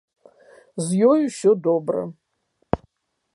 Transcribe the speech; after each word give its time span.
З 0.85 1.01
ёй 1.09 1.19
усё 1.27 1.51
добра. 1.67 2.01